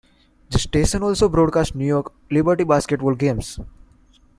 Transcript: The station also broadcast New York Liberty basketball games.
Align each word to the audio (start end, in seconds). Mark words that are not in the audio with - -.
The 0.49 0.57
station 0.57 1.03
also 1.03 1.29
broadcast 1.29 1.75
New 1.75 1.85
York 1.85 2.11
Liberty 2.31 2.63
basketball 2.63 3.13
games. 3.13 3.59